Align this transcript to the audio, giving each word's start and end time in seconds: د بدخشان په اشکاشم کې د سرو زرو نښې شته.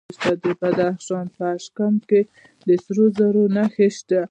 د 0.43 0.43
بدخشان 0.59 1.25
په 1.35 1.43
اشکاشم 1.55 1.93
کې 2.09 2.21
د 2.67 2.69
سرو 2.83 3.05
زرو 3.17 3.43
نښې 3.55 3.87
شته. 3.97 4.19